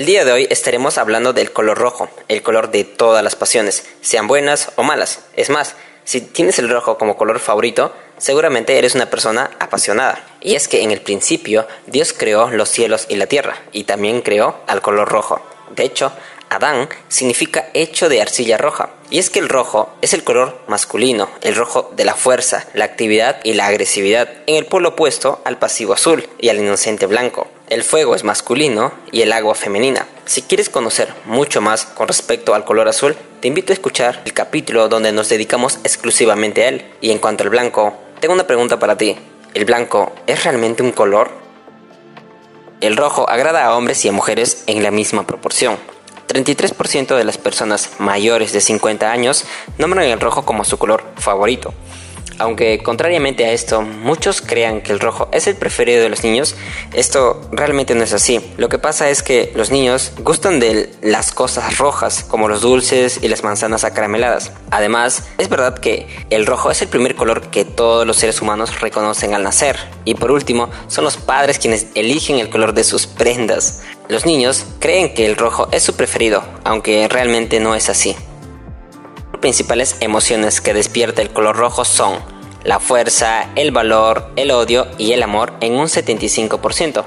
[0.00, 3.84] El día de hoy estaremos hablando del color rojo, el color de todas las pasiones,
[4.00, 5.24] sean buenas o malas.
[5.36, 10.24] Es más, si tienes el rojo como color favorito, seguramente eres una persona apasionada.
[10.40, 14.22] Y es que en el principio Dios creó los cielos y la tierra, y también
[14.22, 15.42] creó al color rojo.
[15.76, 16.10] De hecho,
[16.48, 18.88] Adán significa hecho de arcilla roja.
[19.10, 22.86] Y es que el rojo es el color masculino, el rojo de la fuerza, la
[22.86, 27.48] actividad y la agresividad, en el polo opuesto al pasivo azul y al inocente blanco.
[27.70, 30.08] El fuego es masculino y el agua femenina.
[30.24, 34.32] Si quieres conocer mucho más con respecto al color azul, te invito a escuchar el
[34.32, 36.84] capítulo donde nos dedicamos exclusivamente a él.
[37.00, 39.16] Y en cuanto al blanco, tengo una pregunta para ti.
[39.54, 41.30] ¿El blanco es realmente un color?
[42.80, 45.78] El rojo agrada a hombres y a mujeres en la misma proporción.
[46.26, 49.44] 33% de las personas mayores de 50 años
[49.78, 51.72] nombran el rojo como su color favorito.
[52.40, 56.54] Aunque contrariamente a esto, muchos crean que el rojo es el preferido de los niños,
[56.94, 58.40] esto realmente no es así.
[58.56, 63.18] Lo que pasa es que los niños gustan de las cosas rojas, como los dulces
[63.20, 64.52] y las manzanas acarameladas.
[64.70, 68.80] Además, es verdad que el rojo es el primer color que todos los seres humanos
[68.80, 69.76] reconocen al nacer.
[70.06, 73.82] Y por último, son los padres quienes eligen el color de sus prendas.
[74.08, 78.16] Los niños creen que el rojo es su preferido, aunque realmente no es así
[79.40, 82.18] principales emociones que despierta el color rojo son
[82.64, 87.04] la fuerza, el valor, el odio y el amor en un 75%.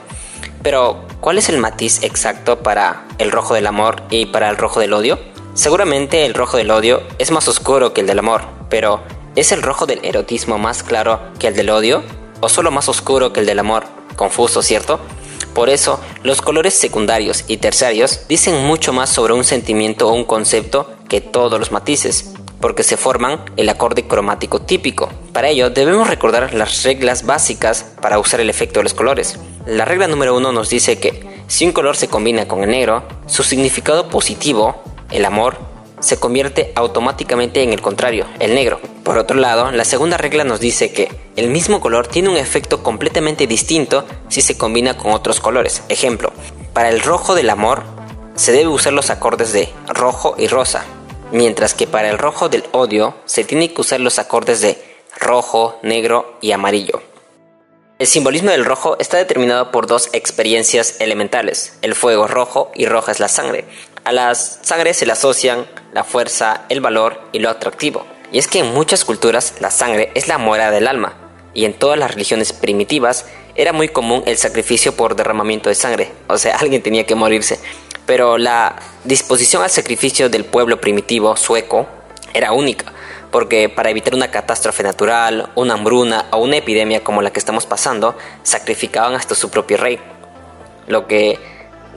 [0.62, 4.80] Pero, ¿cuál es el matiz exacto para el rojo del amor y para el rojo
[4.80, 5.20] del odio?
[5.54, 9.02] Seguramente el rojo del odio es más oscuro que el del amor, pero
[9.36, 12.02] ¿es el rojo del erotismo más claro que el del odio?
[12.40, 13.84] ¿O solo más oscuro que el del amor?
[14.16, 15.00] Confuso, ¿cierto?
[15.54, 20.24] Por eso, los colores secundarios y terciarios dicen mucho más sobre un sentimiento o un
[20.24, 22.34] concepto que todos los matices,
[22.64, 25.10] porque se forman el acorde cromático típico.
[25.34, 29.38] Para ello, debemos recordar las reglas básicas para usar el efecto de los colores.
[29.66, 33.04] La regla número uno nos dice que si un color se combina con el negro,
[33.26, 35.58] su significado positivo, el amor,
[36.00, 38.80] se convierte automáticamente en el contrario, el negro.
[39.04, 42.82] Por otro lado, la segunda regla nos dice que el mismo color tiene un efecto
[42.82, 45.84] completamente distinto si se combina con otros colores.
[45.90, 46.32] Ejemplo,
[46.72, 47.84] para el rojo del amor
[48.36, 50.86] se debe usar los acordes de rojo y rosa,
[51.34, 54.78] mientras que para el rojo del odio se tiene que usar los acordes de
[55.20, 57.02] rojo, negro y amarillo.
[58.00, 63.12] El simbolismo del rojo está determinado por dos experiencias elementales, el fuego rojo y roja
[63.12, 63.66] es la sangre.
[64.04, 68.06] A las sangre se le asocian la fuerza, el valor y lo atractivo.
[68.32, 71.18] Y es que en muchas culturas la sangre es la muera del alma,
[71.54, 76.12] y en todas las religiones primitivas era muy común el sacrificio por derramamiento de sangre,
[76.28, 77.60] o sea, alguien tenía que morirse.
[78.06, 81.88] Pero la disposición al sacrificio del pueblo primitivo sueco
[82.34, 82.92] era única,
[83.32, 87.66] porque para evitar una catástrofe natural, una hambruna o una epidemia como la que estamos
[87.66, 90.00] pasando, sacrificaban hasta su propio rey.
[90.88, 91.40] Lo que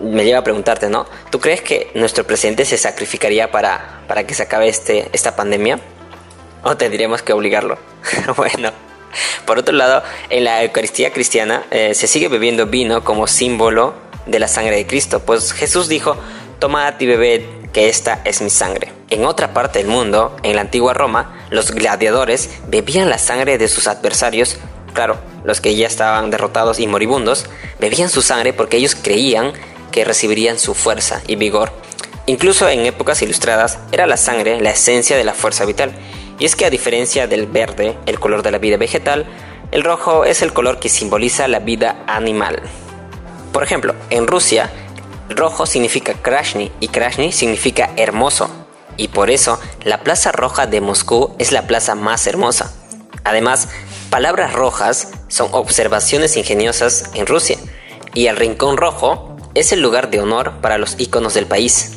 [0.00, 1.06] me lleva a preguntarte, ¿no?
[1.30, 5.80] ¿Tú crees que nuestro presidente se sacrificaría para, para que se acabe este, esta pandemia?
[6.62, 7.78] ¿O tendríamos que obligarlo?
[8.36, 8.70] bueno,
[9.44, 13.94] por otro lado, en la Eucaristía cristiana eh, se sigue bebiendo vino como símbolo
[14.26, 16.16] de la sangre de Cristo, pues Jesús dijo,
[16.58, 17.42] tomad y bebed,
[17.72, 18.92] que esta es mi sangre.
[19.10, 23.68] En otra parte del mundo, en la antigua Roma, los gladiadores bebían la sangre de
[23.68, 24.58] sus adversarios
[24.96, 27.44] claro, los que ya estaban derrotados y moribundos,
[27.78, 29.52] bebían su sangre porque ellos creían
[29.92, 31.70] que recibirían su fuerza y vigor.
[32.24, 35.92] Incluso en épocas ilustradas era la sangre la esencia de la fuerza vital.
[36.38, 39.26] Y es que a diferencia del verde, el color de la vida vegetal,
[39.70, 42.62] el rojo es el color que simboliza la vida animal.
[43.56, 44.70] Por ejemplo, en Rusia,
[45.30, 48.50] rojo significa Krashny y Krashny significa hermoso.
[48.98, 52.74] Y por eso la Plaza Roja de Moscú es la plaza más hermosa.
[53.24, 53.70] Además,
[54.10, 57.56] palabras rojas son observaciones ingeniosas en Rusia.
[58.12, 61.92] Y el rincón rojo es el lugar de honor para los iconos del país.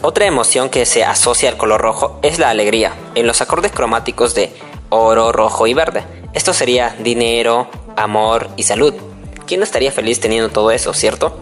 [0.00, 4.34] Otra emoción que se asocia al color rojo es la alegría, en los acordes cromáticos
[4.34, 4.50] de
[4.88, 6.04] oro, rojo y verde.
[6.32, 8.94] Esto sería dinero, amor y salud.
[9.46, 11.38] ¿Quién no estaría feliz teniendo todo eso, cierto?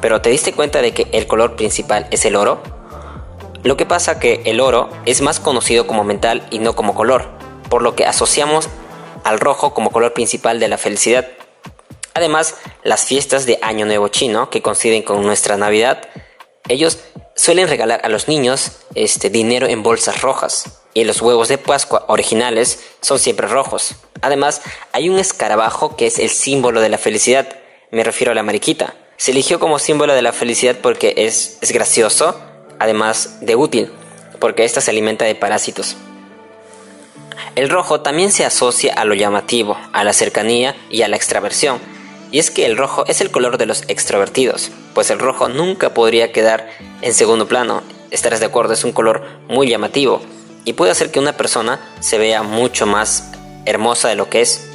[0.00, 2.60] Pero ¿te diste cuenta de que el color principal es el oro?
[3.62, 7.28] Lo que pasa que el oro es más conocido como mental y no como color,
[7.68, 8.68] por lo que asociamos
[9.22, 11.28] al rojo como color principal de la felicidad.
[12.14, 16.08] Además, las fiestas de Año Nuevo chino, que coinciden con nuestra Navidad,
[16.68, 16.98] ellos
[17.38, 22.04] suelen regalar a los niños este dinero en bolsas rojas y los huevos de Pascua
[22.08, 23.94] originales son siempre rojos.
[24.22, 24.60] Además,
[24.92, 27.48] hay un escarabajo que es el símbolo de la felicidad,
[27.92, 28.96] me refiero a la mariquita.
[29.16, 32.40] Se eligió como símbolo de la felicidad porque es, es gracioso,
[32.80, 33.92] además de útil,
[34.40, 35.96] porque ésta se alimenta de parásitos.
[37.54, 41.97] El rojo también se asocia a lo llamativo, a la cercanía y a la extraversión
[42.30, 45.94] Y es que el rojo es el color de los extrovertidos, pues el rojo nunca
[45.94, 46.68] podría quedar
[47.00, 47.82] en segundo plano.
[48.10, 50.20] Estarás de acuerdo, es un color muy llamativo
[50.64, 53.30] y puede hacer que una persona se vea mucho más
[53.64, 54.68] hermosa de lo que es.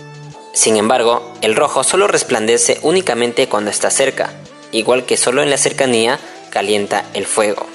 [0.53, 4.33] Sin embargo, el rojo solo resplandece únicamente cuando está cerca,
[4.71, 7.65] igual que solo en la cercanía calienta el fuego.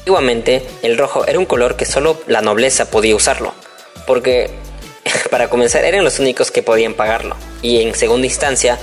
[0.00, 3.54] Antiguamente, el rojo era un color que solo la nobleza podía usarlo,
[4.06, 4.50] porque
[5.30, 8.78] para comenzar eran los únicos que podían pagarlo, y en segunda instancia,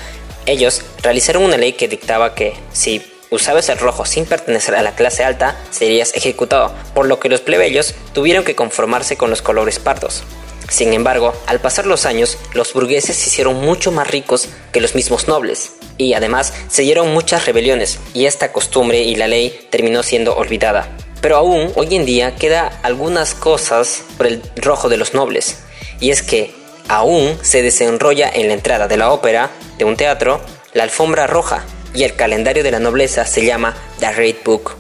[0.46, 4.96] ellos realizaron una ley que dictaba que si usabas el rojo sin pertenecer a la
[4.96, 9.80] clase alta, serías ejecutado, por lo que los plebeyos tuvieron que conformarse con los colores
[9.80, 10.24] pardos.
[10.70, 14.96] Sin embargo, al pasar los años, los burgueses se hicieron mucho más ricos que los
[14.96, 20.04] mismos nobles, y además se dieron muchas rebeliones, y esta costumbre y la ley terminó
[20.04, 20.96] siendo olvidada.
[21.22, 25.58] Pero aún hoy en día queda algunas cosas por el rojo de los nobles,
[26.00, 26.54] y es que
[26.88, 30.42] aún se desenrolla en la entrada de la ópera, de un teatro,
[30.74, 31.64] la alfombra roja,
[31.94, 34.76] y el calendario de la nobleza se llama The Red Book.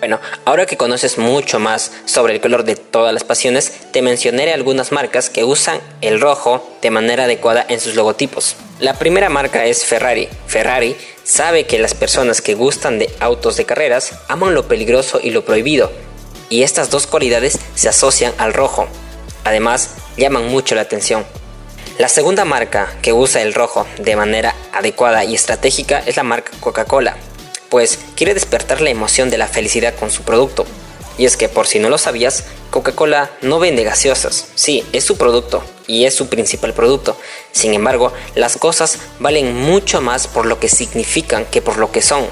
[0.00, 4.54] Bueno, ahora que conoces mucho más sobre el color de todas las pasiones, te mencionaré
[4.54, 8.56] algunas marcas que usan el rojo de manera adecuada en sus logotipos.
[8.78, 10.26] La primera marca es Ferrari.
[10.46, 15.30] Ferrari sabe que las personas que gustan de autos de carreras aman lo peligroso y
[15.30, 15.92] lo prohibido,
[16.48, 18.88] y estas dos cualidades se asocian al rojo.
[19.44, 21.24] Además, llaman mucho la atención.
[21.98, 26.52] La segunda marca que usa el rojo de manera adecuada y estratégica es la marca
[26.60, 27.16] Coca-Cola
[27.70, 30.66] pues quiere despertar la emoción de la felicidad con su producto.
[31.16, 34.48] Y es que por si no lo sabías, Coca-Cola no vende gaseosas.
[34.54, 37.16] Sí, es su producto y es su principal producto.
[37.52, 42.02] Sin embargo, las cosas valen mucho más por lo que significan que por lo que
[42.02, 42.26] son.